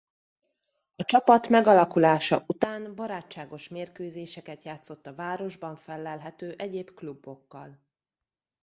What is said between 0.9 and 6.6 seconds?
A csapat megalakulása után barátságos mérkőzéseket játszott a városban fellelhető